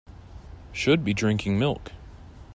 Should 0.71 1.03
be 1.05 1.13
drinking 1.13 1.59
milk. 1.59 1.91